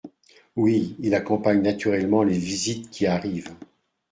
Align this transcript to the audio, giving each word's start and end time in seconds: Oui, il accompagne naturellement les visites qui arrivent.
Oui, 0.55 0.95
il 0.97 1.13
accompagne 1.13 1.61
naturellement 1.61 2.23
les 2.23 2.35
visites 2.39 2.89
qui 2.89 3.05
arrivent. 3.05 3.53